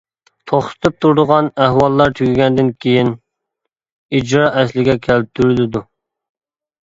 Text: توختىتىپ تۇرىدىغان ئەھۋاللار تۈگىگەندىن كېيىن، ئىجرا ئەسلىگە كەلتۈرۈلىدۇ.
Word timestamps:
توختىتىپ 0.51 0.95
تۇرىدىغان 1.03 1.49
ئەھۋاللار 1.65 2.15
تۈگىگەندىن 2.19 2.71
كېيىن، 2.85 3.11
ئىجرا 4.19 4.47
ئەسلىگە 4.61 4.95
كەلتۈرۈلىدۇ. 5.03 5.83